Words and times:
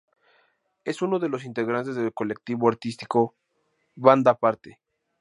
Es 0.83 1.03
uno 1.03 1.19
de 1.19 1.29
los 1.29 1.45
integrantes 1.45 1.95
del 1.95 2.11
colectivo 2.11 2.67
artístico 2.67 3.35
"Banda 3.93 4.31
Aparte". 4.31 4.79